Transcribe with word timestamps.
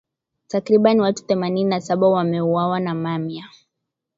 Takribani 0.47 1.01
watu 1.01 1.25
themanini 1.25 1.69
na 1.69 1.81
saba 1.81 2.07
wameuawa 2.07 2.79
na 2.79 2.95
mamia 2.95 3.49